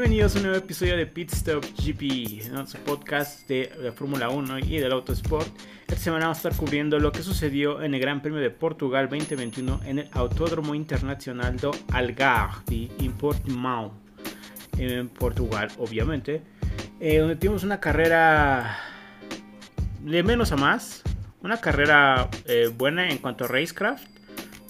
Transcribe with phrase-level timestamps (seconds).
[0.00, 4.60] Bienvenidos a un nuevo episodio de Pit Stop GP, nuestro podcast de la Fórmula 1
[4.60, 5.48] y del Autosport.
[5.88, 9.08] Esta semana vamos a estar cubriendo lo que sucedió en el Gran Premio de Portugal
[9.08, 13.90] 2021 en el Autódromo Internacional do Algarve en Portimão,
[14.78, 16.42] en Portugal, obviamente,
[17.00, 18.78] eh, donde tuvimos una carrera
[20.04, 21.02] de menos a más,
[21.42, 24.06] una carrera eh, buena en cuanto a racecraft.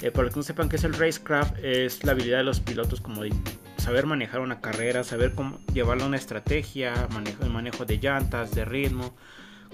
[0.00, 2.60] Eh, para los que no sepan qué es el racecraft, es la habilidad de los
[2.60, 3.32] pilotos como de
[3.78, 8.64] saber manejar una carrera, saber cómo llevarla una estrategia, manejo, el manejo de llantas, de
[8.64, 9.14] ritmo,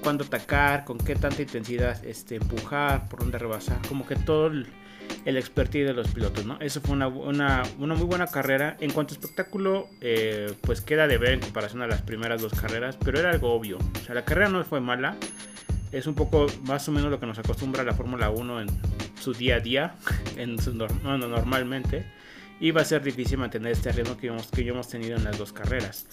[0.03, 4.67] cuándo atacar, con qué tanta intensidad este, empujar, por dónde rebasar, como que todo el,
[5.25, 6.59] expertise de los pilotos, ¿no?
[6.61, 8.77] Eso fue una, una, una muy buena carrera.
[8.81, 12.53] En cuanto a espectáculo, eh, pues queda de ver en comparación a las primeras dos
[12.53, 13.79] carreras, pero era algo obvio.
[13.79, 15.17] O sea, la carrera no fue mala.
[15.93, 18.69] Es un poco más o menos lo que nos acostumbra la Fórmula 1 en
[19.21, 19.95] su día a día,
[20.37, 22.05] en su, bueno, normalmente
[22.65, 25.37] y va a ser difícil mantener este ritmo que hemos, que hemos tenido en las
[25.37, 26.07] dos carreras.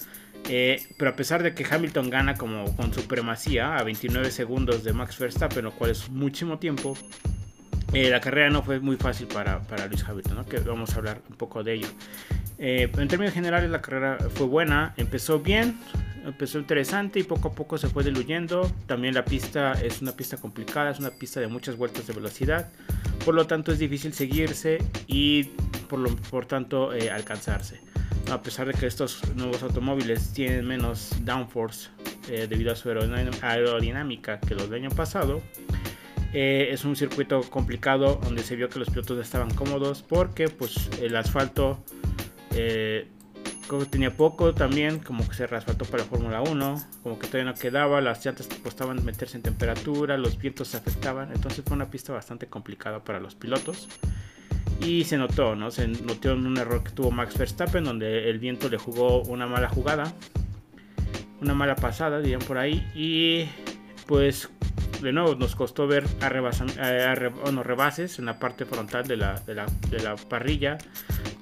[0.50, 4.92] Eh, pero a pesar de que Hamilton gana como con supremacía a 29 segundos de
[4.92, 6.98] Max Verstappen, lo cual es muchísimo tiempo,
[7.94, 10.46] eh, la carrera no fue muy fácil para, para Luis Hamilton, ¿no?
[10.46, 11.88] que vamos a hablar un poco de ello.
[12.58, 15.80] Eh, en términos generales la carrera fue buena, empezó bien,
[16.26, 18.70] empezó interesante y poco a poco se fue diluyendo.
[18.86, 22.72] También la pista es una pista complicada, es una pista de muchas vueltas de velocidad,
[23.26, 25.46] por lo tanto es difícil seguirse y
[25.90, 27.80] por, lo, por tanto eh, alcanzarse.
[28.32, 31.90] A pesar de que estos nuevos automóviles tienen menos downforce
[32.30, 35.42] eh, debido a su aerodinámica que los del año pasado,
[36.34, 40.90] eh, es un circuito complicado donde se vio que los pilotos estaban cómodos porque pues
[41.02, 41.84] el asfalto
[42.56, 43.08] eh,
[43.68, 47.52] como tenía poco también, como que se rasfaltó para la Fórmula 1, como que todavía
[47.52, 51.90] no quedaba, las llantas costaban meterse en temperatura, los vientos se afectaban, entonces fue una
[51.90, 53.88] pista bastante complicada para los pilotos.
[54.82, 55.70] Y se notó, ¿no?
[55.70, 59.70] Se notó un error que tuvo Max Verstappen, donde el viento le jugó una mala
[59.70, 60.12] jugada,
[61.40, 63.48] una mala pasada, dirían por ahí, y
[64.08, 64.50] pues
[65.02, 70.16] de nuevo nos costó ver a, rebases en la parte frontal de la, de la
[70.16, 70.78] parrilla.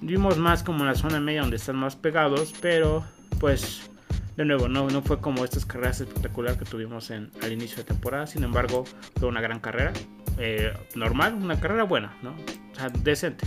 [0.02, 3.04] Vimos más como en la zona media donde están más pegados, pero
[3.40, 3.90] pues
[4.38, 7.84] de nuevo no, no fue como estas carreras espectacular que tuvimos en, al inicio de
[7.84, 8.28] temporada.
[8.28, 8.86] Sin embargo,
[9.20, 9.94] fue una gran carrera.
[10.38, 12.32] Eh, normal, una carrera buena, ¿no?
[12.32, 13.46] O sea, decente.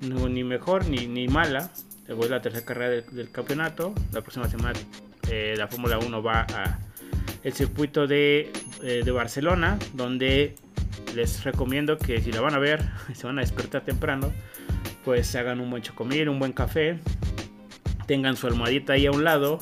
[0.00, 1.70] No, ni mejor ni, ni mala.
[2.08, 3.94] Luego es la tercera carrera del, del campeonato.
[4.12, 4.78] La próxima semana
[5.30, 6.78] eh, la Fórmula 1 va a
[7.44, 8.50] el circuito de,
[8.82, 10.56] eh, de, Barcelona, donde
[11.14, 12.82] les recomiendo que si la van a ver,
[13.14, 14.32] se van a despertar temprano,
[15.04, 16.98] pues se hagan un buen chocomil, un buen café,
[18.06, 19.58] tengan su almohadita ahí a un lado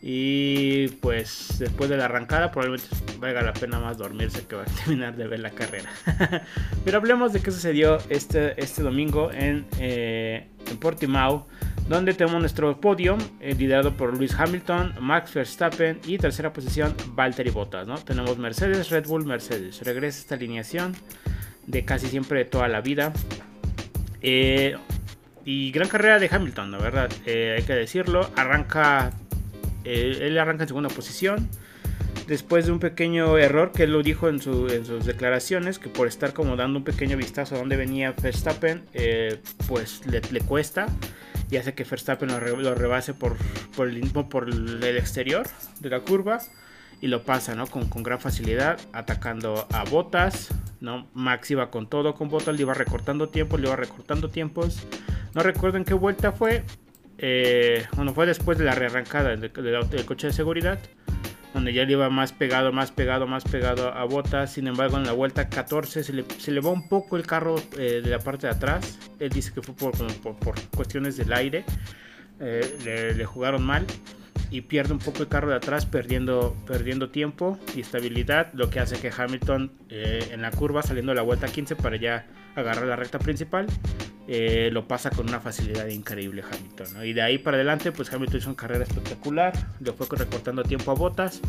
[0.00, 2.88] y pues después de la arrancada probablemente
[3.18, 5.90] valga la pena más dormirse que va a terminar de ver la carrera.
[6.84, 11.46] Pero hablemos de qué sucedió este, este domingo en, eh, en Portimao
[11.88, 17.50] donde tenemos nuestro podio eh, liderado por Lewis Hamilton, Max Verstappen y tercera posición Valtteri
[17.50, 17.86] Bottas.
[17.86, 17.96] ¿no?
[17.98, 19.82] Tenemos Mercedes, Red Bull, Mercedes.
[19.82, 20.94] Regresa esta alineación
[21.66, 23.12] de casi siempre de toda la vida.
[24.22, 24.76] Eh,
[25.44, 28.30] y gran carrera de Hamilton, la verdad, eh, hay que decirlo.
[28.36, 29.12] Arranca,
[29.84, 31.48] él arranca en segunda posición.
[32.26, 36.32] Después de un pequeño error que él lo dijo en, sus declaraciones, que por estar
[36.32, 38.84] como dando un pequeño vistazo a dónde venía Verstappen,
[39.66, 40.86] pues le, le cuesta
[41.52, 43.36] y hace que Verstappen lo, rebase por,
[43.76, 45.46] por, el, por el exterior
[45.80, 46.40] de la curva
[47.02, 47.66] y lo pasa ¿no?
[47.66, 50.48] con, con gran facilidad, atacando a Botas.
[50.80, 51.06] ¿no?
[51.12, 54.86] Max iba con todo con Botas, le iba recortando tiempos, le iba recortando tiempos.
[55.34, 56.64] No recuerdo en qué vuelta fue.
[57.18, 60.78] Eh, bueno, fue después de la rearrancada del, del coche de seguridad
[61.52, 64.52] donde ya le iba más pegado, más pegado, más pegado a Botas.
[64.52, 68.00] Sin embargo, en la vuelta 14 se le, se va un poco el carro eh,
[68.02, 68.98] de la parte de atrás.
[69.18, 69.92] Él dice que fue por,
[70.38, 71.64] por, cuestiones del aire.
[72.40, 73.86] Eh, le, jugaron mal
[74.52, 78.52] y pierde un poco el carro de atrás, perdiendo, perdiendo tiempo y estabilidad.
[78.52, 81.96] Lo que hace que Hamilton eh, en la curva, saliendo de la vuelta 15 para
[81.96, 83.66] ya agarrar la recta principal,
[84.28, 87.04] eh, lo pasa con una facilidad increíble Hamilton.
[87.04, 90.90] Y de ahí para adelante, pues Hamilton hizo una carrera espectacular, le fue recortando tiempo
[90.90, 91.40] a botas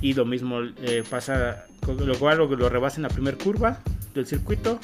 [0.00, 3.80] y lo mismo eh, pasa, lo cual lo, lo rebasa en la primera curva
[4.14, 4.78] del circuito.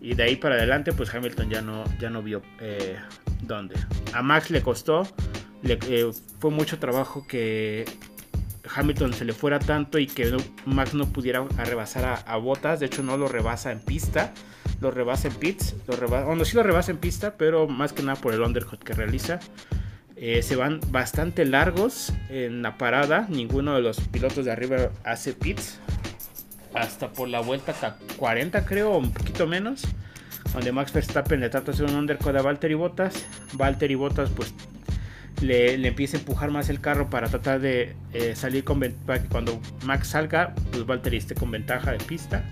[0.00, 2.96] Y de ahí para adelante, pues Hamilton ya no, ya no vio eh,
[3.42, 3.76] dónde.
[4.12, 5.06] A Max le costó,
[5.62, 5.78] le,
[6.38, 7.84] fue mucho trabajo que
[8.74, 10.36] Hamilton se le fuera tanto y que
[10.66, 12.80] Max no pudiera rebasar a, Botas.
[12.80, 14.32] De hecho, no lo rebasa en pista
[14.80, 18.02] lo rebasa en pits, lo rebasa, bueno, sí lo rebasa en pista, pero más que
[18.02, 19.38] nada por el undercut que realiza.
[20.16, 25.32] Eh, se van bastante largos en la parada, ninguno de los pilotos de arriba hace
[25.32, 25.78] pits,
[26.74, 27.74] hasta por la vuelta
[28.16, 29.82] 40 creo, o un poquito menos,
[30.52, 34.52] donde Max Verstappen le trata de hacer un undercut a Valtteri Bottas, Valtteri Bottas pues
[35.40, 38.92] le, empieza a empujar más el carro para tratar de eh, salir con que
[39.30, 42.44] cuando Max salga, pues Valtteri esté con ventaja de pista.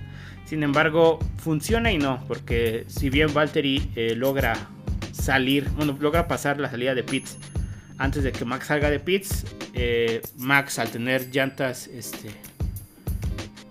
[0.45, 4.55] Sin embargo, funciona y no, porque si bien Valtteri eh, logra
[5.13, 7.37] salir, bueno, logra pasar la salida de pits
[7.99, 9.45] antes de que Max salga de pits,
[9.75, 12.31] eh, Max al tener llantas, este...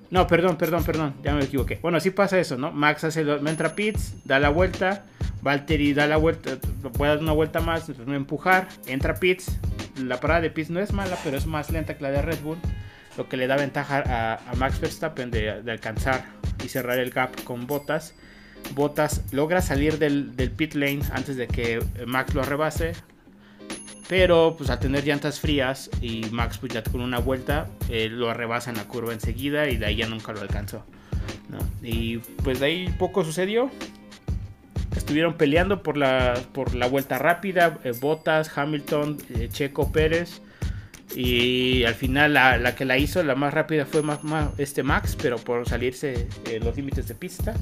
[0.10, 1.80] No, perdón, perdón, perdón, ya me equivoqué.
[1.82, 2.72] Bueno, sí pasa eso, ¿no?
[2.72, 5.06] Max hace, entra a pits, da la vuelta,
[5.42, 6.58] Valtteri da la vuelta,
[6.94, 9.58] puede dar una vuelta más, no empujar, entra a pits.
[9.98, 12.42] La parada de pits no es mala, pero es más lenta que la de Red
[12.42, 12.58] Bull,
[13.18, 16.26] lo que le da ventaja a, Max Verstappen de, alcanzar
[16.64, 18.14] y cerrar el gap con Botas.
[18.74, 22.94] Botas logra salir del, pit lane antes de que Max lo arrebase,
[24.08, 28.70] pero pues al tener llantas frías y Max pues con una vuelta eh, lo arrebasa
[28.70, 30.84] en la curva enseguida y de ahí ya nunca lo alcanzó.
[31.82, 33.72] Y pues de ahí poco sucedió
[34.98, 40.42] estuvieron peleando por la, por la vuelta rápida, eh, Bottas, Hamilton, eh, Checo Pérez.
[41.16, 44.20] Y al final la, que la hizo la más rápida fue más,
[44.58, 47.54] este Max, pero por salirse eh, los límites de pista,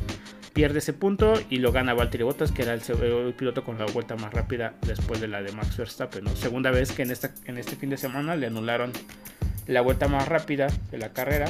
[0.54, 4.16] pierde ese punto y lo gana Valtteri Bottas, que era el, piloto con la vuelta
[4.16, 6.26] más rápida después de la de Max Verstappen.
[6.36, 8.92] Segunda vez que en, esta, en este fin de semana le anularon
[9.68, 11.46] la vuelta más rápida de la carrera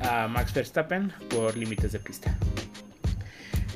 [0.00, 2.36] a Max Verstappen por límites de pista.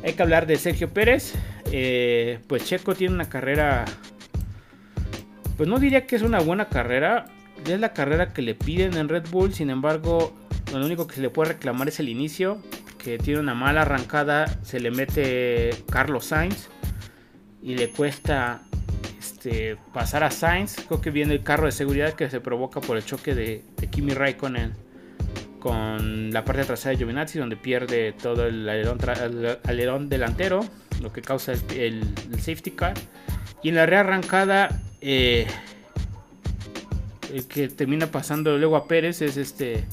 [0.02, 1.34] Hay que hablar de Sergio Pérez.
[1.72, 3.84] Eh, pues Checo tiene una carrera.
[5.56, 7.26] Pues no diría que es una buena carrera.
[7.66, 9.52] Es la carrera que le piden en Red Bull.
[9.52, 10.34] Sin embargo,
[10.72, 12.62] lo único que se le puede reclamar es el inicio.
[12.96, 14.46] Que tiene una mala arrancada.
[14.62, 16.68] Se le mete Carlos Sainz.
[17.62, 18.62] Y le cuesta
[19.18, 20.76] este, pasar a Sainz.
[20.86, 23.90] Creo que viene el carro de seguridad que se provoca por el choque de, de
[23.90, 24.89] Kimi Raikkonen
[25.60, 30.64] con la parte trasera de Giovinazzi donde pierde todo el alerón, delantero,
[31.00, 32.02] lo que causa el,
[32.38, 32.94] safety car.
[33.62, 35.46] Y en la rearrancada, eh,
[37.32, 39.84] el que termina pasando luego a Pérez es este,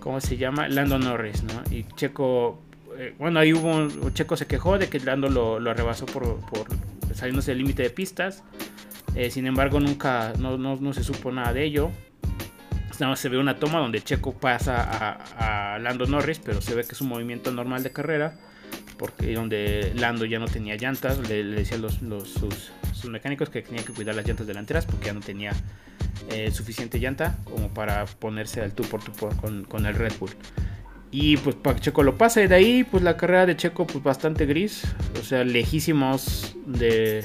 [0.00, 0.68] ¿cómo se llama?
[0.68, 1.62] Lando Norris, ¿no?
[1.74, 2.60] Y Checo,
[2.98, 6.40] eh, bueno, ahí hubo, un, Checo se quejó de que Lando lo, lo arrebasó por,
[6.40, 6.66] por
[7.14, 8.42] saliéndose del límite de pistas.
[9.14, 11.90] Eh, sin embargo, nunca, no, no se supo nada de ello
[13.16, 17.00] se ve una toma donde Checo pasa a, Lando Norris, pero se ve que es
[17.00, 18.34] un movimiento normal de carrera,
[18.96, 23.92] porque donde Lando ya no tenía llantas, le, decían los, sus, mecánicos que tenía que
[23.92, 25.52] cuidar las llantas delanteras porque ya no tenía
[26.30, 29.12] eh, suficiente llanta como para ponerse al tú por tú
[29.68, 30.30] con, el Red Bull.
[31.10, 34.84] Y pues Checo lo pasa de ahí pues la carrera de Checo pues bastante gris,
[35.20, 37.24] o sea, lejísimos de,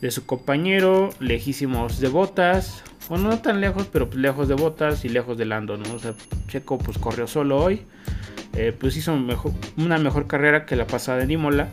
[0.00, 5.04] de su compañero, lejísimos de botas, bueno, no tan lejos, pero pues lejos de Botas
[5.04, 5.94] y lejos de Lando, ¿no?
[5.94, 6.14] O sea,
[6.48, 7.82] Checo pues corrió solo hoy.
[8.54, 9.12] Eh, pues hizo
[9.76, 11.68] una mejor carrera que la pasada en Imola.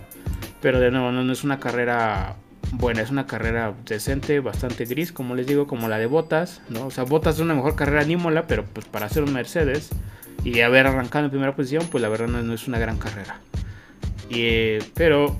[0.61, 2.35] Pero de nuevo, no, es una carrera
[2.71, 6.87] buena, es una carrera decente, bastante gris, como les digo, como la de Botas, ¿no?
[6.87, 9.89] O sea, Botas es una mejor carrera en Imola, pero pues para hacer un Mercedes
[10.43, 13.39] y haber arrancado en primera posición, pues la verdad no, es una gran carrera.
[14.29, 15.37] Eh, pero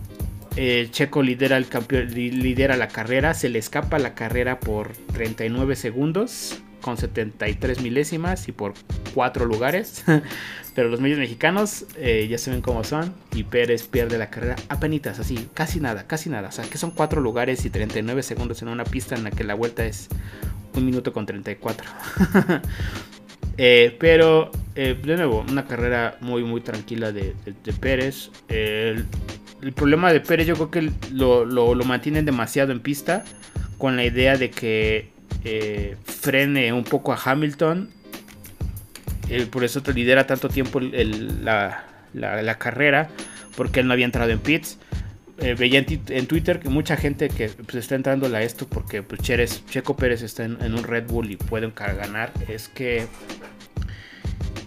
[0.56, 1.68] eh, Checo lidera, el
[2.14, 8.52] lidera la carrera, se le escapa la carrera por 39 segundos con 73 milésimas y
[8.52, 8.74] por
[9.16, 10.04] 4 lugares.
[10.76, 14.56] Pero los medios mexicanos eh, ya se ven cómo son y Pérez pierde la carrera
[14.70, 16.50] apenas, así, casi nada, casi nada.
[16.50, 19.44] O sea, que son 4 lugares y 39 segundos en una pista en la que
[19.44, 20.10] la vuelta es
[20.76, 21.90] 1 minuto con 34.
[23.56, 27.36] Eh, pero, de nuevo, una carrera muy, muy tranquila de,
[27.80, 28.32] Pérez.
[29.64, 33.24] El problema de Pérez yo creo que lo, lo, mantienen demasiado en pista
[33.78, 35.10] con la idea de que
[35.46, 37.90] eh, frene un poco a Hamilton.
[39.30, 41.86] Eh, por eso te lidera tanto tiempo la,
[42.60, 43.10] carrera,
[43.56, 44.78] porque él no había entrado en pits.
[45.40, 49.22] Eh, veía en, Twitter que mucha gente que pues, está entrando a esto porque pues,
[49.22, 52.32] Checo Pérez está en, en, un Red Bull y pueden ganar.
[52.50, 53.08] Es que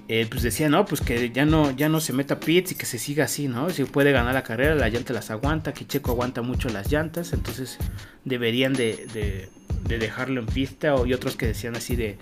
[0.08, 2.86] eh, pues decía, no, pues que ya no, ya no se meta pits y que
[2.86, 3.70] se siga así, ¿no?
[3.70, 7.32] Si puede ganar la carrera, la llanta las aguanta, que Checo aguanta mucho las llantas,
[7.32, 7.76] entonces
[8.25, 9.48] deberían de,
[9.88, 12.18] dejarlo en pista, o, y otros que decían así de,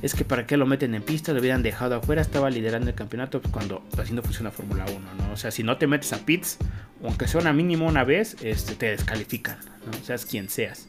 [0.00, 2.94] es que para qué lo meten en pista, lo hubieran dejado afuera, estaba liderando el
[2.94, 5.32] campeonato pues, cuando así no funciona Fórmula 1, ¿no?
[5.32, 6.58] O sea, si no te metes a pits,
[7.02, 10.04] aunque sea una mínimo una vez, este, te descalifican, ¿no?
[10.04, 10.86] Seas quien seas.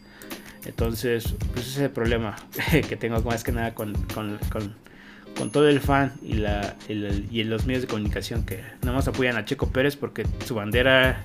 [0.63, 2.35] Entonces, pues ese es el problema
[2.87, 4.37] que tengo más que nada con con
[5.51, 9.45] todo el fan y, la, y los medios de comunicación que nada más apoyan a
[9.45, 11.23] Checo Pérez porque su bandera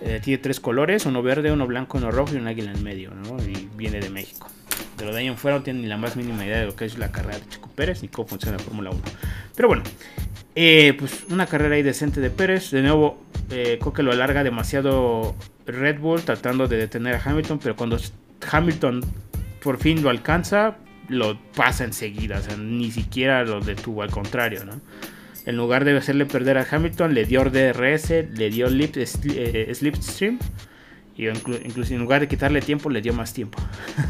[0.00, 3.12] eh, tiene tres colores, uno verde, uno blanco, uno rojo y un águila en medio,
[3.14, 3.36] ¿no?
[3.42, 4.48] Y viene de México.
[4.96, 6.84] Pero de ahí en fuera no tienen ni la más mínima idea de lo que
[6.84, 9.00] es la carrera de Checo Pérez ni cómo funciona la Fórmula 1.
[9.54, 9.82] Pero bueno,
[10.54, 12.70] eh, pues una carrera ahí decente de Pérez.
[12.70, 15.34] De nuevo, eh, creo que lo alarga demasiado
[15.66, 17.98] Red Bull tratando de detener a Hamilton, pero cuando
[18.50, 19.04] Hamilton
[19.62, 20.76] por fin lo alcanza,
[21.08, 24.80] lo pasa enseguida, o sea, ni siquiera lo detuvo, al contrario, ¿no?
[25.44, 30.38] En lugar de hacerle perder a Hamilton, le dio DRS, le dio lip, eh, slipstream.
[31.16, 33.58] Y incluso en lugar de quitarle tiempo, le dio más tiempo.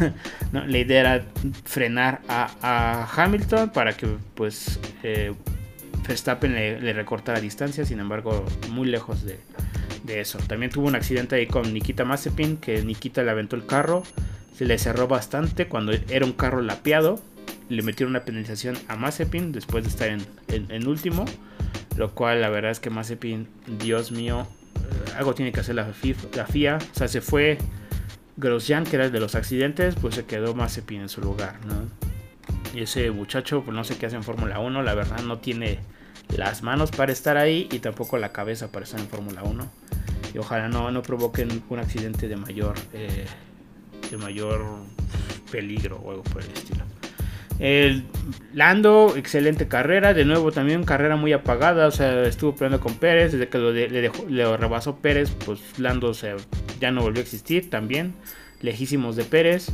[0.52, 1.24] La idea era
[1.64, 5.32] frenar a, Hamilton para que pues eh,
[6.06, 7.84] Verstappen le, recortara distancia.
[7.86, 9.40] Sin embargo, muy lejos de,
[10.04, 10.38] de, eso.
[10.46, 14.04] También tuvo un accidente ahí con Nikita Mazepin, que Nikita le aventó el carro.
[14.56, 17.20] Se le cerró bastante cuando era un carro lapeado
[17.68, 21.24] le metieron una penalización a Mazepin después de estar en, último.
[21.96, 25.86] Lo cual la verdad es que Mazepin, Dios mío, eh, algo tiene que hacer la,
[26.34, 26.78] la FIA.
[26.78, 27.58] O sea, se fue
[28.36, 31.88] Grosjean, que era el de los accidentes, pues se quedó Mazepin en su lugar, ¿no?
[32.74, 35.78] Y ese muchacho, pues no sé qué hace en Fórmula 1, la verdad no tiene
[36.34, 39.70] las manos para estar ahí y tampoco la cabeza para estar en Fórmula 1.
[40.34, 43.26] Y ojalá no, no provoquen un accidente de mayor, eh,
[44.12, 44.64] de mayor
[45.50, 46.84] peligro o algo por el estilo.
[47.58, 48.04] El
[48.54, 50.14] Lando, excelente carrera.
[50.14, 51.86] De nuevo, también carrera muy apagada.
[51.86, 53.32] O sea, estuvo peleando con Pérez.
[53.32, 56.12] Desde que lo, le, rebasó Pérez, pues Lando
[56.80, 57.70] ya no volvió a existir.
[57.70, 58.14] También,
[58.60, 59.68] lejísimos de Pérez.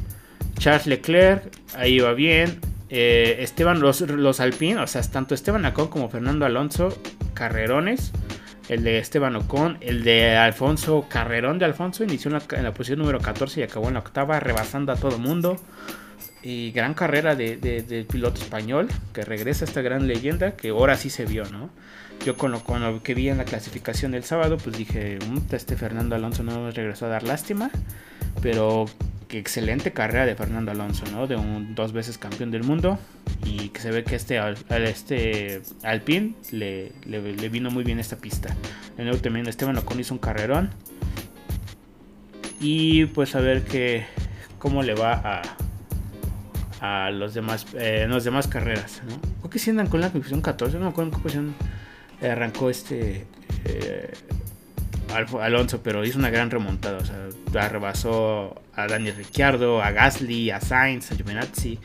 [0.59, 1.45] Charles Leclerc,
[1.76, 2.61] ahí va bien.
[2.90, 6.97] Eh, Esteban, los, los Alpine, o sea, tanto Esteban Ocon como Fernando Alonso,
[7.35, 8.12] carrerones.
[8.68, 12.75] El de Esteban Ocon, el de Alfonso, carrerón de Alfonso, inició en la, en la
[12.75, 15.58] posición número 14 y acabó en la octava, rebasando a todo mundo
[16.42, 21.10] y gran carrera de, del piloto español que regresa esta gran leyenda que ahora sí
[21.10, 21.70] se vio, ¿no?
[22.25, 26.14] Yo con lo, que vi en la clasificación del sábado, pues dije, mm, este Fernando
[26.14, 27.70] Alonso no nos regresó a dar lástima,
[28.42, 28.87] pero
[29.30, 31.26] excelente carrera de Fernando Alonso, ¿no?
[31.26, 32.99] De un dos veces campeón del mundo
[33.44, 38.56] y que se ve que este, este Alpine le, le, vino muy bien esta pista.
[38.97, 40.70] En nuevo también Esteban Ocon hizo un carrerón
[42.61, 44.06] y pues a ver que,
[44.58, 45.42] cómo le va a
[46.80, 49.02] a los demás, eh, las demás carreras.
[49.08, 49.20] ¿no?
[49.38, 51.54] Creo que si andan con la posición 14, no me acuerdo en qué posición
[52.23, 53.26] arrancó este
[53.64, 54.12] eh,
[55.40, 56.98] Alonso, pero hizo una gran remontada.
[56.98, 61.78] O sea, rebasó a Daniel Ricciardo, a Gasly, a Sainz, a Giovinazzi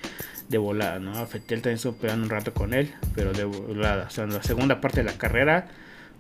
[0.50, 1.18] de volada, ¿no?
[1.18, 4.06] A Fettel también estuvo peleando un rato con él, pero de volada.
[4.08, 5.68] O sea, en la segunda parte de la carrera,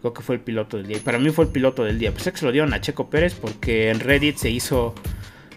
[0.01, 0.97] creo que fue el piloto del día.
[0.97, 2.11] Y para mí fue el piloto del día.
[2.11, 4.95] Pues se lo dieron a Checo Pérez porque en Reddit se hizo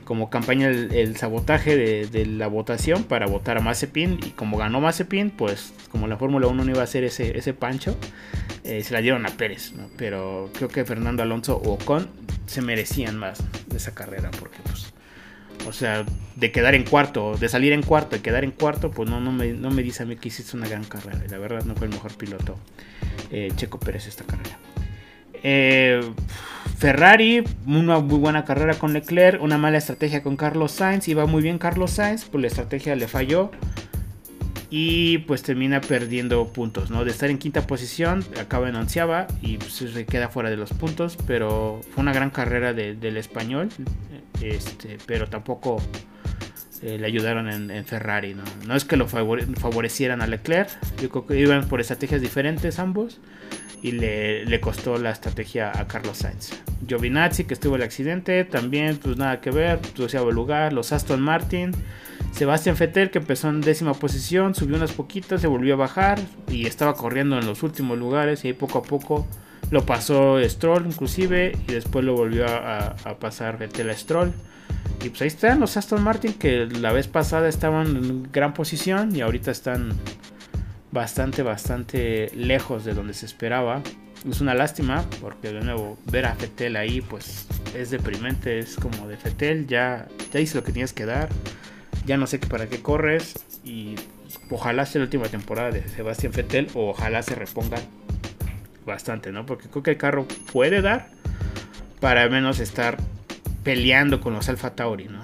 [0.07, 5.31] como campaña el, sabotaje de, la votación para votar a Mazepin y como ganó Mazepin,
[5.31, 7.99] pues como la Fórmula 1 no iba a ser ese, ese pancho,
[8.65, 12.09] eh, se la dieron a Pérez, pero creo que Fernando Alonso o Ocon
[12.47, 14.95] se merecían más de esa carrera porque pues
[15.67, 16.05] o sea,
[16.37, 19.33] de quedar en cuarto, de salir en cuarto y quedar en cuarto, pues no, no,
[19.33, 21.21] me, no me dice a mí que hiciste una gran carrera.
[21.27, 22.57] Y la verdad no fue el mejor piloto
[23.33, 24.59] eh, Checo Pérez esta carrera.
[25.49, 26.01] Eh,
[26.77, 31.41] Ferrari, una muy buena carrera con Leclerc, una mala estrategia con Carlos Sainz, iba muy
[31.41, 33.53] bien Carlos Sainz, pues la estrategia le falló
[34.71, 37.05] y pues termina perdiendo puntos, ¿no?
[37.05, 40.71] De estar en quinta posición, acaba en onceava y pues, se queda fuera de los
[40.71, 43.69] puntos, pero fue una gran carrera del español,
[44.43, 45.81] este, pero tampoco
[46.83, 48.43] eh, le ayudaron en, Ferrari, ¿no?
[48.67, 53.21] No es que lo favorecieran a Leclerc, yo creo que iban por estrategias diferentes ambos
[53.83, 56.53] y le, costó la estrategia a Carlos Sainz.
[56.87, 61.73] Giovinazzi, que estuvo el accidente, también pues nada que ver, doceavo lugar, los Aston Martin,
[62.33, 66.19] Sebastián Vettel que empezó en décima posición, subió unas poquitas, se volvió a bajar
[66.49, 69.27] y estaba corriendo en los últimos lugares y ahí poco a poco
[69.71, 74.33] lo pasó Stroll inclusive y después lo volvió a, pasar Vettel a Stroll.
[75.05, 79.15] Y pues ahí están los Aston Martin que la vez pasada estaban en gran posición
[79.15, 79.93] y ahorita están
[80.97, 83.83] bastante, bastante lejos de donde se esperaba.
[84.29, 89.07] Es una lástima porque de nuevo ver a Fetel ahí pues es deprimente, es como
[89.07, 91.29] de Fetel, ya, ya hice lo que tienes que dar,
[92.07, 93.95] ya no sé para qué corres y
[94.51, 97.77] ojalá sea la última temporada de Sebastián Fetel o ojalá se reponga
[98.87, 99.45] bastante, ¿no?
[99.45, 101.11] Porque creo que el carro puede dar
[102.01, 102.97] para al menos estar
[103.63, 105.21] peleando con los Alfa Tauri, ¿no?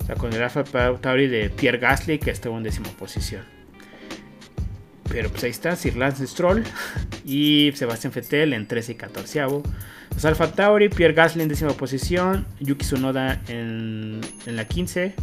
[0.00, 3.55] O sea, con el Alfa Tauri de Pierre Gasly que estuvo en décima posición.
[5.08, 6.64] Pero pues ahí está, Sir Lance Stroll
[7.24, 9.40] y Sebastián Vettel en 13 y 14.
[10.14, 15.14] Los Alfa Tauri, Pierre Gasly en décima posición, Yuki Tsunoda en, en la 15.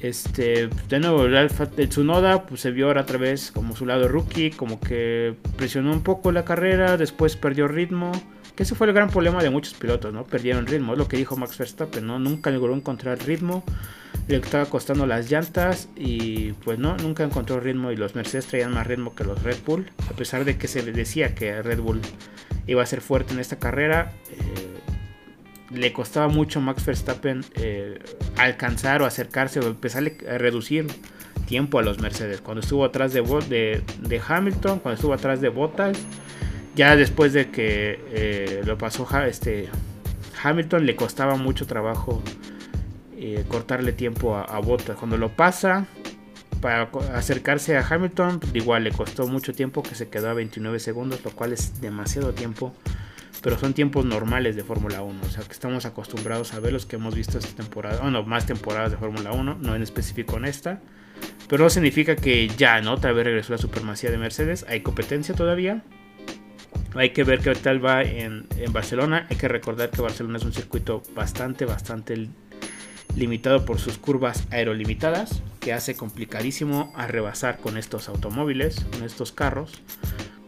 [0.00, 3.18] Este, de nuevo, el Alfa Tsunoda pues, se vio ahora otra
[3.52, 8.12] como su lado rookie, como que presionó un poco la carrera, después perdió ritmo.
[8.54, 10.24] Que ese fue el gran problema de muchos pilotos, ¿no?
[10.24, 12.18] Perdieron ritmo, es lo que dijo Max Verstappen, ¿no?
[12.18, 13.62] Nunca logró encontrar ritmo
[14.28, 18.72] le estaba costando las llantas y pues no, nunca encontró ritmo y los Mercedes traían
[18.74, 21.80] más ritmo que los Red Bull, a pesar de que se le decía que Red
[21.80, 22.00] Bull
[22.66, 24.76] iba a ser fuerte en esta carrera, eh,
[25.70, 28.00] le costaba mucho a Max Verstappen eh,
[28.36, 30.86] alcanzar o acercarse o empezar a reducir
[31.46, 32.40] tiempo a los Mercedes.
[32.40, 33.22] Cuando estuvo atrás de,
[34.00, 35.98] de, Hamilton, cuando estuvo atrás de Bottas,
[36.74, 39.68] ya después de que eh, lo pasó este,
[40.42, 42.22] Hamilton, le costaba mucho trabajo
[43.16, 44.60] eh, cortarle tiempo a, a.
[44.98, 45.86] Cuando lo pasa
[46.60, 51.24] para acercarse a Hamilton, igual le costó mucho tiempo que se quedó a 29 segundos,
[51.24, 52.72] lo cual es demasiado tiempo
[53.42, 56.86] pero son tiempos normales de Fórmula 1, o sea que estamos acostumbrados a ver los
[56.86, 60.36] que hemos visto esta temporada, o no, más temporadas de Fórmula 1, no en específico
[60.36, 60.80] en esta,
[61.48, 62.94] pero no significa que ya, ¿no?
[62.94, 65.84] Otra vez regresó la supremacía de Mercedes, hay competencia todavía,
[66.94, 70.52] hay que ver qué tal va en Barcelona, hay que recordar que Barcelona es un
[70.52, 72.14] circuito bastante, bastante
[73.16, 79.32] limitado por sus curvas aerolimitadas, que hace complicadísimo a rebasar con estos automóviles, con estos
[79.32, 79.72] carros,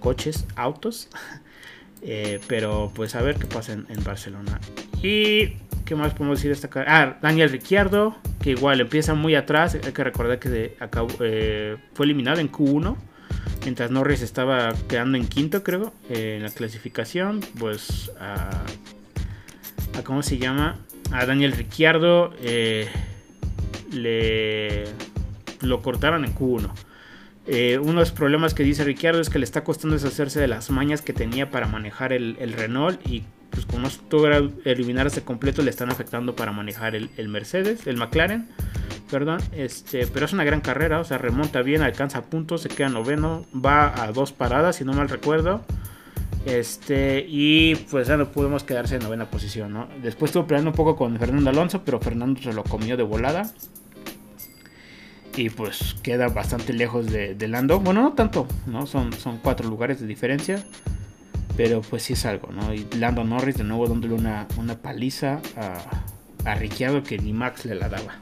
[0.01, 1.09] coches, autos.
[2.01, 4.61] Eh, pero pues a ver qué pasa en, Barcelona.
[5.03, 9.75] Y qué más podemos decir de esta Ah, Daniel Ricciardo, que igual empieza muy atrás.
[9.75, 10.77] Hay que recordar que
[11.21, 12.97] eh, fue eliminado en Q1.
[13.63, 17.41] Mientras Norris estaba quedando en quinto, creo, eh, en la clasificación.
[17.59, 18.63] Pues a,
[20.05, 20.79] ¿Cómo se llama?
[21.13, 22.33] A Daniel Ricciardo
[23.93, 24.85] le
[25.61, 26.71] lo cortaron en Q1.
[27.47, 30.49] Eh, uno de los problemas que dice Ricciardo es que le está costando deshacerse de
[30.49, 35.71] las mañas que tenía para manejar el, Renault y pues como no eliminarse completo le
[35.71, 38.49] están afectando para manejar el, Mercedes, el McLaren,
[39.11, 42.91] perdón, este, pero es una gran carrera, o sea, remonta bien, alcanza puntos, se queda
[42.91, 45.65] noveno, va a dos paradas, si no mal recuerdo.
[46.49, 49.87] Este, y pues ya no pudimos quedarse en novena posición, ¿no?
[50.03, 53.53] Después estuvo peleando un poco con Fernando Alonso, pero Fernando se lo comió de volada
[55.37, 57.81] y pues queda bastante lejos de, Lando.
[57.81, 58.87] Bueno, no tanto, ¿no?
[58.87, 60.65] Son, son cuatro lugares de diferencia.
[61.55, 62.73] Pero pues sí es algo, ¿no?
[62.73, 66.05] Y Lando Norris de nuevo dándole una, una paliza a,
[66.51, 68.21] a que ni Max le la daba.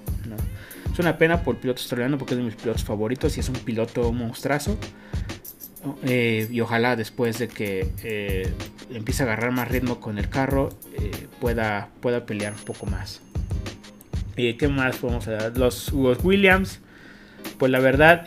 [0.92, 3.48] Es una pena por el piloto australiano porque es de mis pilotos favoritos y es
[3.48, 4.76] un piloto monstruoso.
[6.04, 8.52] Eh, y ojalá después de que eh,
[8.90, 13.20] empiece a agarrar más ritmo con el carro eh, pueda, pueda pelear un poco más.
[14.36, 15.56] ¿Y qué más podemos dar?
[15.56, 16.80] Los, Williams
[17.58, 18.26] pues la verdad,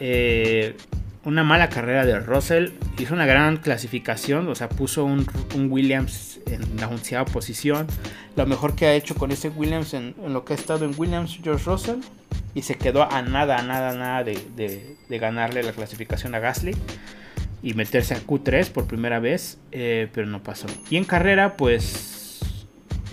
[1.24, 2.70] una mala carrera de Russell.
[2.98, 5.26] Hizo una gran clasificación, o sea, puso un,
[5.70, 7.88] Williams en la onceava posición.
[8.36, 11.40] Lo mejor que ha hecho con ese Williams en, lo que ha estado en Williams,
[11.44, 12.00] George Russell.
[12.56, 16.76] Y se quedó a nada, a nada, a nada de, ganarle la clasificación a Gasly.
[17.62, 20.68] Y meterse a Q3 por primera vez, eh, pero no pasó.
[20.90, 22.20] Y en carrera, pues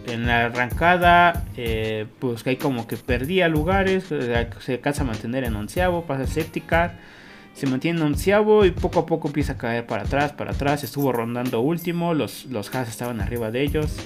[0.07, 5.45] en la arrancada, eh, pues que hay como que perdía lugares, se alcanza a mantener
[5.45, 6.95] en onceavo, pasa séptica,
[7.55, 10.85] se mantiene en onceavo y poco a poco empieza a caer para atrás, para atrás,
[10.85, 13.97] estuvo rondando último, los, los estaban arriba de ellos,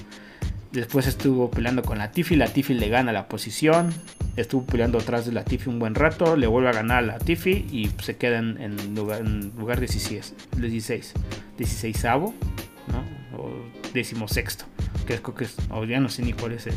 [0.71, 3.93] después estuvo peleando con la Tiffy, la Tiffy le gana la posición,
[4.35, 7.19] estuvo peleando atrás de la Tiffy un buen rato, le vuelve a ganar a la
[7.19, 11.13] Tiffy y se queda en, lugar, en lugar 16, 16,
[11.57, 12.31] 16 ¿no?
[13.37, 13.51] O
[13.93, 14.65] 16
[15.05, 15.57] que es, que es
[15.87, 16.67] ya no sé ni cuál es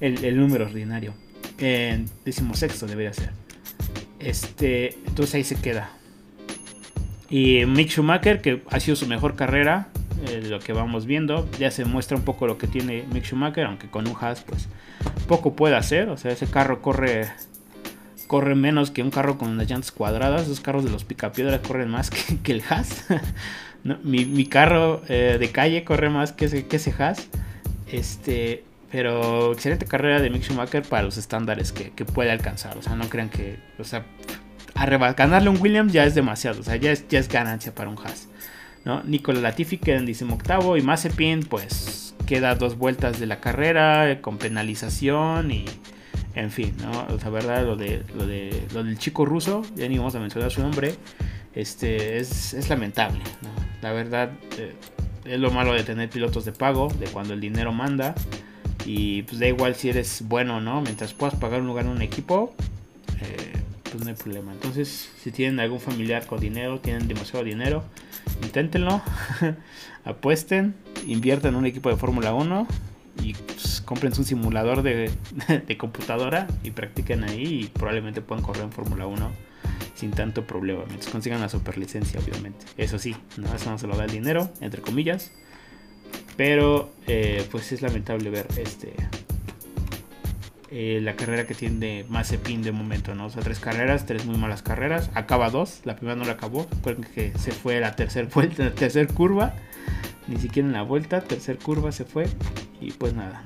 [0.00, 1.14] el, número ordinario.
[1.58, 3.30] En decimosexto debería ser.
[4.18, 5.90] Este, entonces ahí se queda.
[7.30, 9.88] Y Mick Schumacher, que ha sido su mejor carrera,
[10.28, 13.66] eh, lo que vamos viendo, ya se muestra un poco lo que tiene Mick Schumacher,
[13.66, 14.68] aunque con un Haas, pues
[15.26, 16.08] poco puede hacer.
[16.08, 17.28] O sea, ese carro corre
[18.26, 20.48] corre menos que un carro con unas llantas cuadradas.
[20.48, 23.06] Los carros de los picapiedras corren más que, el Haas.
[24.02, 27.28] mi, carro eh, de calle corre más que ese, que ese Haas.
[27.90, 32.76] Este, pero excelente carrera de Mick Schumacher para los estándares que, puede alcanzar.
[32.78, 34.04] O sea, no crean que, o sea,
[35.16, 36.60] ganarle un Williams ya es demasiado.
[36.60, 38.28] O sea, ya es, ya es ganancia para un Haas.
[38.84, 39.02] ¿No?
[39.04, 44.38] Nicola Latifi queda en octavo y Mazepin pues queda dos vueltas de la carrera con
[44.38, 45.64] penalización y
[46.34, 47.14] en fin, ¿no?
[47.14, 50.20] O sea, verdad, lo, de, lo, de, lo del chico ruso, ya ni vamos a
[50.20, 50.96] mencionar su nombre,
[51.54, 53.20] este, es, lamentable,
[53.80, 54.74] La verdad, eh,
[55.24, 58.14] es lo malo de tener pilotos de pago, de cuando el dinero manda.
[58.84, 60.82] Y pues da igual si eres bueno no.
[60.82, 62.54] Mientras puedas pagar un lugar en un equipo,
[63.20, 63.52] eh,
[63.94, 64.52] pues no hay problema.
[64.52, 67.84] Entonces, si tienen algún familiar con dinero, tienen demasiado dinero,
[68.42, 69.00] inténtenlo.
[70.04, 70.74] apuesten,
[71.06, 72.66] inviertan en un equipo de Fórmula 1
[73.22, 75.12] y pues, compren su simulador de,
[75.68, 79.30] de computadora y practiquen ahí y probablemente puedan correr en Fórmula 1
[79.94, 80.82] sin tanto problema.
[80.88, 82.66] Mientras consigan la superlicencia, obviamente.
[82.76, 83.54] Eso sí, ¿no?
[83.54, 85.30] eso no se lo da el dinero, entre comillas.
[86.36, 88.92] Pero eh, pues es lamentable ver este
[90.76, 93.26] eh, la carrera que tiene Mazepin de momento, ¿no?
[93.26, 95.08] O sea, tres carreras, tres muy malas carreras.
[95.14, 98.74] Acaba dos, la primera no la acabó, porque se fue a la tercera vuelta, la
[98.74, 99.54] tercera curva.
[100.26, 102.26] Ni siquiera en la vuelta, tercera curva se fue.
[102.80, 103.44] Y pues nada,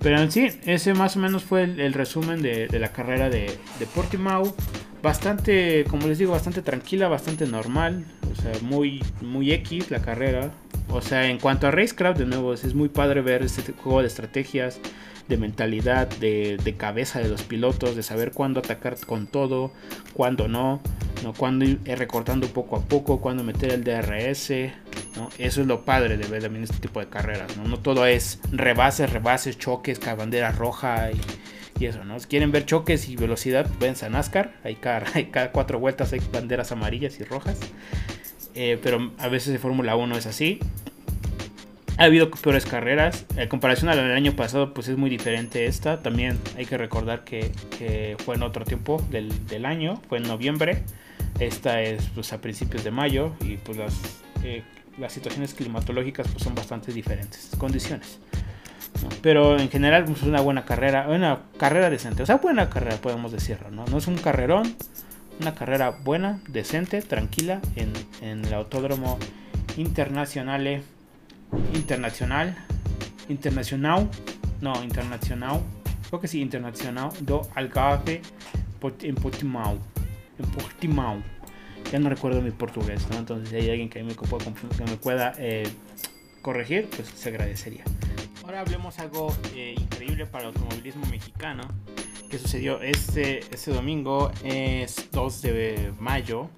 [0.00, 3.46] Pero en sí, ese más o menos fue el, resumen de, la carrera de,
[3.78, 4.54] de Portimao.
[5.02, 8.04] Bastante, como les digo, bastante tranquila, bastante normal.
[8.30, 10.52] O sea, muy, muy X la carrera.
[10.88, 14.08] O sea, en cuanto a Racecraft, de nuevo, es muy padre ver este juego de
[14.08, 14.80] estrategias,
[15.30, 19.72] de mentalidad, de, cabeza de los pilotos, de saber cuándo atacar con todo,
[20.12, 20.80] cuándo no,
[21.22, 21.32] ¿no?
[21.32, 24.50] cuándo ir recortando poco a poco, cuándo meter el DRS.
[25.38, 27.56] Eso es lo padre de ver también este tipo de carreras.
[27.56, 32.04] No, todo es rebases, rebases, choques, bandera roja y, eso.
[32.04, 32.18] ¿no?
[32.20, 34.52] Si quieren ver choques y velocidad, ven a NASCAR.
[34.64, 37.58] Hay cada, cada cuatro vueltas hay banderas amarillas y rojas.
[38.54, 40.60] Eh, pero a veces de Fórmula 1 es así.
[41.98, 43.26] Ha habido peores carreras.
[43.36, 46.02] En comparación al año pasado, pues es muy diferente esta.
[46.02, 50.82] También hay que recordar que, fue en otro tiempo del, año, fue en noviembre.
[51.38, 53.94] Esta es pues, a principios de mayo y pues las,
[54.42, 54.62] eh,
[55.08, 58.18] situaciones climatológicas pues, son bastante diferentes, condiciones.
[59.22, 62.22] Pero en general pues, es una buena carrera, una carrera decente.
[62.22, 63.70] O sea, buena carrera podemos decirlo.
[63.70, 64.74] No es un carrerón,
[65.40, 69.18] una carrera buena, decente, tranquila en, en el Autódromo
[69.76, 70.82] Internacional
[71.74, 72.56] internacional,
[73.28, 74.08] internacional,
[74.60, 75.60] no, internacional,
[76.08, 78.22] creo que sí, internacional do Algarve
[79.02, 79.78] en Portimao,
[80.38, 81.22] en Portimao.
[81.92, 83.18] Ya no recuerdo mi portugués, ¿no?
[83.18, 85.68] Entonces, si hay alguien que me pueda, que me pueda eh,
[86.42, 87.82] corregir, pues se agradecería.
[88.44, 91.62] Ahora hablemos algo eh, increíble para el automovilismo mexicano
[92.30, 96.48] que sucedió este, este domingo, es 2 de mayo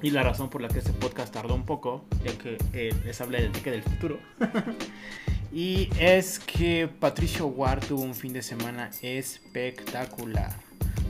[0.00, 3.20] y la razón por la que este podcast tardó un poco, ya que eh, les
[3.20, 4.18] hablé del ticket del futuro.
[5.52, 10.56] y es que Patricio Ward tuvo un fin de semana espectacular.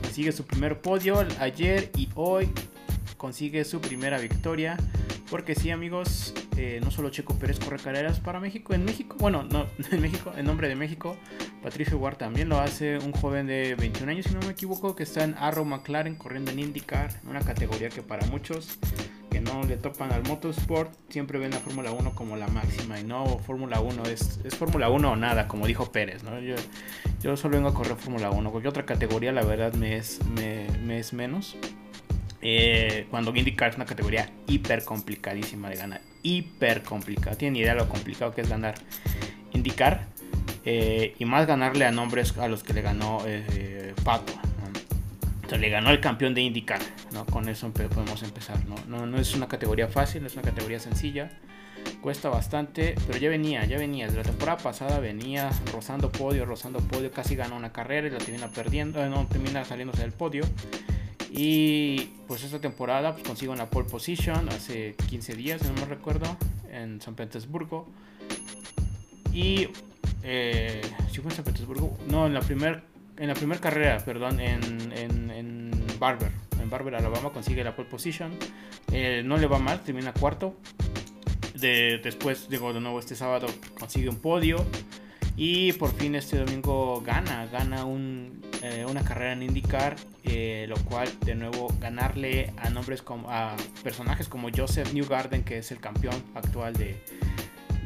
[0.01, 2.49] Consigue su primer podio ayer y hoy
[3.17, 4.75] consigue su primera victoria.
[5.29, 8.73] Porque sí, amigos, eh, no solo Checo Pérez corre carreras para México.
[8.73, 11.15] En México, bueno, no, en México, en nombre de México,
[11.63, 12.97] Patricio Ward también lo hace.
[12.97, 16.51] Un joven de 21 años, si no me equivoco, que está en Arrow McLaren corriendo
[16.51, 17.11] en IndyCar.
[17.27, 18.77] Una categoría que para muchos
[19.31, 22.99] que no le topan al motorsport siempre ven la Fórmula 1 como la máxima.
[22.99, 26.23] Y no, Fórmula 1 es, es Fórmula 1 o nada, como dijo Pérez.
[26.23, 26.39] ¿no?
[26.39, 26.55] Yo,
[27.21, 28.51] yo solo vengo a correr Fórmula 1.
[28.51, 31.57] Cualquier otra categoría, la verdad, me es, me, me es menos.
[32.45, 36.01] Eh, cuando IndyCar es una categoría hiper complicadísima de ganar.
[36.23, 37.37] Hiper complicada.
[37.37, 38.75] Tienen idea de lo complicado que es ganar
[39.53, 40.07] IndyCar.
[40.65, 44.33] Eh, y más ganarle a nombres a los que le ganó eh, Pato.
[45.57, 46.81] le ganó el campeón de IndyCar.
[47.11, 47.25] ¿no?
[47.25, 48.57] Con eso podemos empezar.
[48.65, 49.05] ¿no?
[49.05, 51.29] No, es una categoría fácil, no es una categoría sencilla.
[52.01, 54.05] Cuesta bastante, pero ya venía, ya venía.
[54.05, 57.11] Desde la temporada pasada venía rozando podio, rozando podio.
[57.11, 59.05] Casi ganó una carrera y la termina perdiendo.
[59.09, 60.43] no, termina saliéndose del podio.
[61.35, 66.37] Y pues esta temporada pues, consigo una pole position hace 15 días, no me recuerdo,
[66.71, 67.87] en San Petersburgo.
[69.33, 69.69] Y
[70.23, 70.81] eh,
[71.11, 72.83] si fue en San Petersburgo, no, en la primera
[73.17, 76.31] en la primera carrera, perdón, en, en, Barber.
[76.61, 78.31] En Barber, Alabama consigue la pole position.
[78.91, 80.57] Eh, no le va mal, termina cuarto.
[81.55, 83.47] De, después, digo, de nuevo este sábado
[83.79, 84.65] consigue un podio.
[85.35, 90.75] Y por fin este domingo gana, gana un, eh, una carrera en IndyCar, eh, lo
[90.85, 95.79] cual de nuevo ganarle a nombres como a personajes como Joseph Newgarden, que es el
[95.79, 97.01] campeón actual de,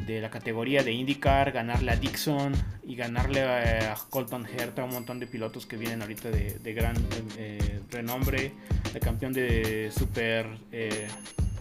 [0.08, 5.20] de la categoría de IndyCar, ganarle a Dixon y ganarle a, Colton Herta, un montón
[5.20, 6.96] de pilotos que vienen ahorita de, de gran
[7.36, 8.52] eh, renombre,
[8.92, 10.46] el campeón de super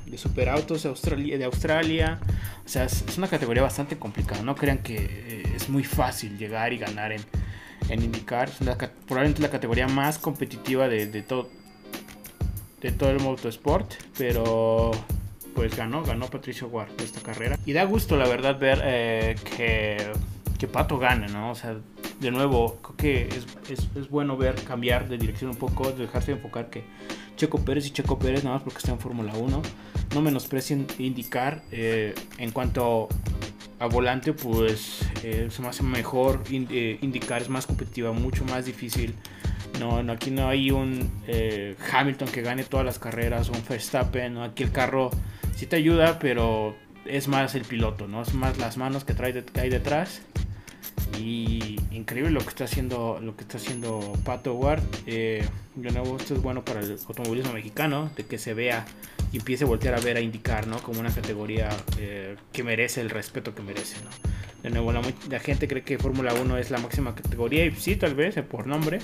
[0.09, 2.19] de superautos de Australia, de Australia.
[2.65, 4.41] O sea, es, una categoría bastante complicada.
[4.41, 7.21] No crean que eh, es muy fácil llegar y ganar en,
[7.89, 8.49] en IndyCar.
[8.49, 8.57] Es
[9.05, 11.49] probablemente la categoría más competitiva de, todo
[12.81, 13.93] de todo el motorsport.
[14.17, 14.91] Pero
[15.57, 17.57] pues ganó, ganó Patricio Ward esta carrera.
[17.65, 19.97] Y da gusto, la verdad, ver eh, que,
[20.59, 21.49] que Pato gane, ¿no?
[21.49, 21.77] O sea,
[22.19, 26.33] de nuevo, creo que es, es, es, bueno ver cambiar de dirección un poco, dejarse
[26.33, 26.83] de enfocar que
[27.37, 29.63] Checo Pérez y Checo Pérez, nada más porque está en Fórmula 1.
[30.13, 31.63] No menosprecien indicar.
[31.71, 33.09] Eh, en cuanto
[33.79, 38.65] a volante, pues eh, se me hace mejor eh, indicar, es más competitiva, mucho más
[38.65, 39.15] difícil.
[39.79, 41.11] No, no aquí no hay un
[41.91, 44.35] Hamilton que gane todas las carreras, un Verstappen.
[44.35, 44.43] ¿no?
[44.43, 45.09] Aquí el carro
[45.57, 48.21] sí te ayuda, pero es más el piloto, ¿no?
[48.21, 50.21] Es más las manos que trae que hay detrás
[51.19, 55.43] y increíble lo que está haciendo lo que está haciendo Pato Ward eh,
[55.75, 58.85] de nuevo esto es bueno para el automovilismo mexicano de que se vea
[59.31, 63.01] y empiece a voltear a ver a indicar no como una categoría eh, que merece
[63.01, 64.09] el respeto que merece ¿no?
[64.63, 68.13] de nuevo la, gente cree que Fórmula 1 es la máxima categoría y sí tal
[68.13, 68.99] vez eh, por nombre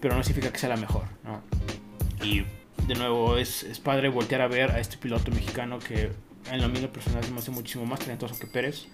[0.00, 1.42] pero no significa que sea la mejor ¿no?
[2.24, 2.44] y
[2.86, 6.10] de nuevo es, es padre voltear a ver a este piloto mexicano que
[6.50, 8.86] en lo mismo personal se me hace muchísimo más talentoso que Pérez.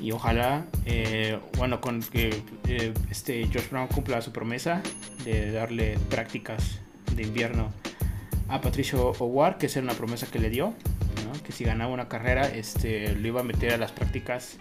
[0.00, 4.82] Y ojalá, eh, bueno, con que eh, este George Brown cumpla su promesa
[5.24, 6.80] de darle prácticas
[7.14, 7.72] de invierno
[8.48, 10.74] a Patricio Howard, que es una promesa que le dio,
[11.44, 14.58] que si ganaba una carrera, este, lo iba a meter a las prácticas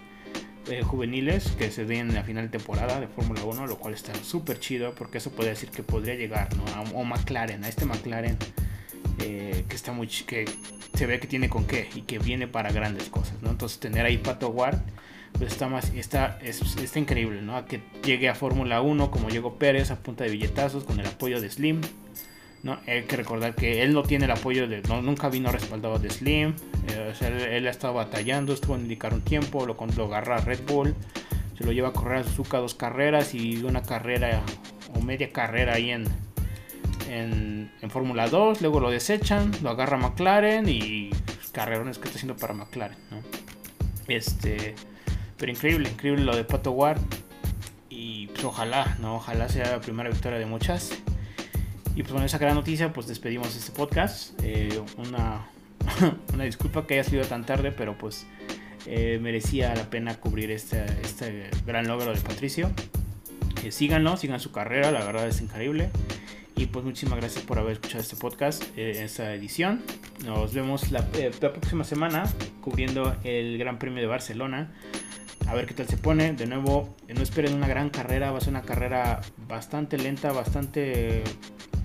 [0.70, 3.94] eh, juveniles que se den en la final de temporada de Fórmula 1, lo cual
[3.94, 6.66] está súper chido porque eso puede decir que podría llegar ¿no?
[6.74, 8.38] a, o McLaren, a este McLaren
[9.18, 10.46] que está muy que
[10.94, 13.52] se ve que tiene con qué y que viene para grandes cosas, ¿no?
[13.52, 14.80] Entonces tener ahí Pato Ward
[15.38, 17.56] pues está más está, está increíble, ¿no?
[17.56, 21.08] A que llegue a Fórmula 1 como llegó Pérez a punta de billetazos con el
[21.08, 21.82] apoyo de Slim.
[22.64, 22.80] ¿No?
[22.88, 24.82] Hay que recordar que él no tiene el apoyo de.
[25.02, 26.56] nunca vino respaldado de Slim.
[26.88, 27.14] Eh,
[27.52, 30.96] él, ha estado batallando, estuvo en indicar un tiempo, lo, lo agarra Red Bull,
[31.58, 34.42] se lo lleva a correr a Suzuka dos carreras y una carrera
[34.94, 36.06] o media carrera ahí en,
[37.10, 38.62] en, en Fórmula 2.
[38.62, 41.10] Luego lo desechan, lo agarra McLaren y
[41.52, 42.98] carrerones que está haciendo para McLaren.
[43.10, 43.22] ¿no?
[44.08, 44.76] Este.
[45.38, 47.02] Pero increíble, increíble lo de Pato Ward.
[47.90, 49.16] Y pues ojalá, ¿no?
[49.16, 50.92] Ojalá sea la primera victoria de muchas.
[51.96, 54.40] Y pues con esa gran noticia, pues despedimos este podcast.
[54.44, 55.48] Eh, una,
[56.34, 58.26] una disculpa que haya sido tan tarde, pero pues
[58.86, 62.72] eh, merecía la pena cubrir este, este gran logro de Patricio.
[63.64, 65.90] Eh, síganlo, sigan su carrera, la verdad es increíble.
[66.56, 69.82] Y pues muchísimas gracias por haber escuchado este podcast, esta edición.
[70.26, 72.24] Nos vemos la, próxima semana
[72.62, 74.72] cubriendo el Gran Premio de Barcelona
[75.48, 76.34] a ver qué tal se pone.
[76.34, 81.20] De nuevo, no esperen una gran carrera, va a ser una carrera bastante lenta, bastante
[81.20, 81.24] eh,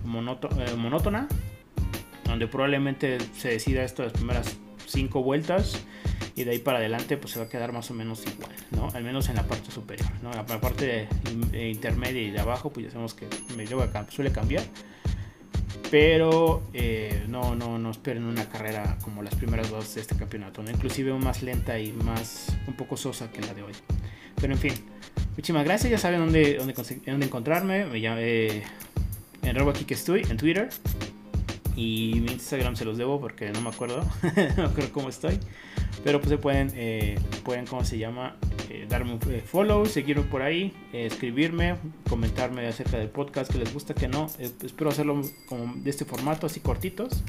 [0.06, 1.28] monótona,
[2.24, 5.84] donde probablemente se decida esto las primeras cinco vueltas
[6.34, 8.88] y de ahí para adelante pues se va a quedar más o menos igual, ¿no?
[8.94, 10.30] Al menos en la parte superior, ¿no?
[10.30, 11.08] La parte
[11.52, 13.26] intermedia y de abajo pues ya sabemos que
[14.10, 14.64] suele cambiar
[15.90, 20.62] pero eh, no, no, no esperen una carrera como las primeras dos de este campeonato,
[20.62, 20.70] ¿no?
[20.70, 23.72] inclusive más lenta y más un poco sosa que la de hoy.
[24.40, 24.72] Pero en fin,
[25.30, 26.74] muchísimas gracias, ya saben dónde, dónde,
[27.06, 28.62] dónde encontrarme, me llame
[29.46, 30.68] en robo aquí que estoy, en Twitter.
[31.76, 34.02] Y mi Instagram se los debo porque no me acuerdo,
[34.56, 35.38] no me cómo estoy.
[36.02, 38.36] Pero pues se pueden, eh, pueden ¿cómo se llama?
[38.70, 41.76] Eh, darme un eh, follow, seguirme por ahí, escribirme,
[42.08, 44.26] comentarme acerca del podcast que les gusta, que no.
[44.38, 45.22] espero hacerlo
[45.76, 47.22] de este formato, así cortitos.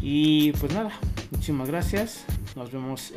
[0.00, 0.92] Y pues nada,
[1.30, 2.24] muchísimas gracias.
[2.54, 3.12] Nos vemos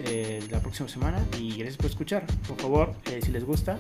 [0.50, 2.26] la próxima semana y gracias por escuchar.
[2.48, 3.78] Por favor, si les gusta,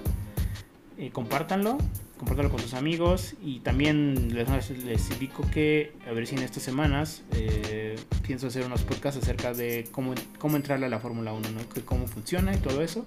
[1.11, 1.77] compártanlo
[2.19, 6.61] compartirlo con sus amigos y también les, les, indico que a ver si en estas
[6.61, 7.95] semanas eh,
[8.27, 11.69] pienso hacer unos podcasts acerca de cómo, cómo entrarle a la Fórmula 1, ¿no?
[11.69, 13.05] Que cómo funciona y todo eso.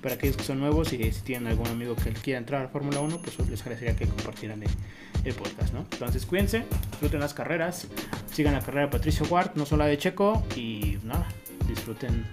[0.00, 2.70] Para aquellos que son nuevos y si tienen algún amigo que quiera entrar a la
[2.70, 5.80] Fórmula 1, pues les agradecería que compartieran el, podcast, ¿no?
[5.92, 7.86] Entonces cuídense, disfruten las carreras,
[8.32, 11.28] sigan la carrera de Patricio Ward, no solo la de Checo y nada,
[11.68, 12.24] disfruten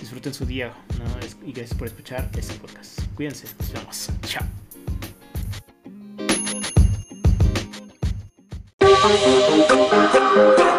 [0.00, 1.04] disfruten su día ¿no?
[1.48, 3.00] y gracias por escuchar este podcast.
[3.14, 4.10] Cuídense, nos vemos.
[4.22, 4.63] Chao.
[9.06, 10.73] Thank you.